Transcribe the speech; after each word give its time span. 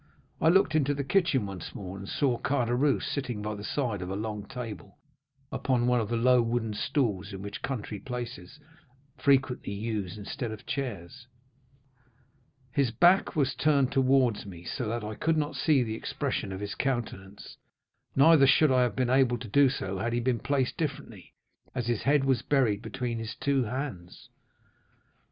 I 0.41 0.47
looked 0.49 0.73
into 0.73 0.95
the 0.95 1.03
kitchen 1.03 1.45
once 1.45 1.75
more 1.75 1.95
and 1.95 2.09
saw 2.09 2.39
Caderousse 2.39 3.05
sitting 3.05 3.43
by 3.43 3.53
the 3.53 3.63
side 3.63 4.01
of 4.01 4.09
a 4.09 4.15
long 4.15 4.47
table 4.47 4.97
upon 5.51 5.85
one 5.85 5.99
of 6.01 6.09
the 6.09 6.15
low 6.17 6.41
wooden 6.41 6.73
stools 6.73 7.31
which 7.33 7.57
in 7.57 7.61
country 7.61 7.99
places 7.99 8.59
are 8.59 9.21
frequently 9.21 9.73
used 9.73 10.17
instead 10.17 10.51
of 10.51 10.65
chairs; 10.65 11.27
his 12.71 12.89
back 12.89 13.35
was 13.35 13.53
turned 13.53 13.91
towards 13.91 14.43
me, 14.47 14.63
so 14.63 14.87
that 14.87 15.03
I 15.03 15.13
could 15.13 15.37
not 15.37 15.53
see 15.55 15.83
the 15.83 15.93
expression 15.93 16.51
of 16.51 16.61
his 16.61 16.73
countenance—neither 16.73 18.47
should 18.47 18.71
I 18.71 18.81
have 18.81 18.95
been 18.95 19.11
able 19.11 19.37
to 19.37 19.47
do 19.47 19.69
so 19.69 19.99
had 19.99 20.13
he 20.13 20.19
been 20.19 20.39
placed 20.39 20.77
differently, 20.77 21.35
as 21.75 21.85
his 21.85 22.01
head 22.01 22.23
was 22.25 22.41
buried 22.41 22.81
between 22.81 23.19
his 23.19 23.35
two 23.35 23.65
hands. 23.65 24.29